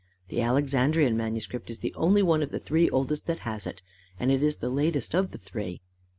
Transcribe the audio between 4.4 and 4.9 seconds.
is the